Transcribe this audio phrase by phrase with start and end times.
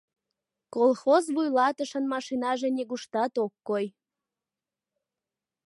[0.75, 3.85] Колхоз вуйлатышын машинаже нигуштат ок кой.